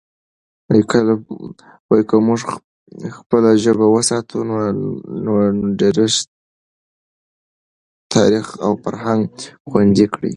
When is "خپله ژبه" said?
3.17-3.87